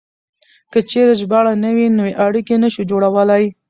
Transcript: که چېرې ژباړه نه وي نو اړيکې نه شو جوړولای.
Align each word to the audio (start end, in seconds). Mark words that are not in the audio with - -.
که 0.71 0.79
چېرې 0.89 1.13
ژباړه 1.21 1.53
نه 1.63 1.69
وي 1.75 1.87
نو 1.97 2.03
اړيکې 2.25 2.55
نه 2.63 2.69
شو 2.73 2.81
جوړولای. 2.91 3.45